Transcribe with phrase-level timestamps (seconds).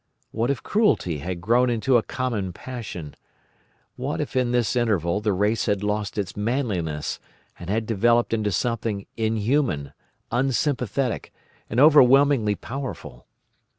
[0.31, 3.13] What if cruelty had grown into a common passion?
[3.97, 7.19] What if in this interval the race had lost its manliness,
[7.59, 9.93] and had developed into something inhuman,
[10.31, 11.31] unsympathetic,
[11.69, 13.27] and overwhelmingly powerful?